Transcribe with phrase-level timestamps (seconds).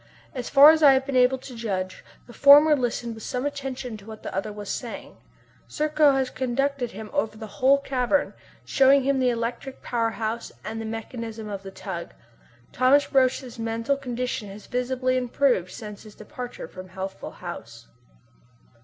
[0.33, 3.97] As far as I have been able to judge, the former listened with some attention
[3.97, 5.21] to what the other was saying to him.
[5.67, 8.33] Serko has conducted him over the whole cavern,
[8.65, 12.15] shown him the electric power house and the mechanism of the tug.
[12.73, 17.85] Thomas Roch's mental condition has visibly improved since his departure from Healthful House.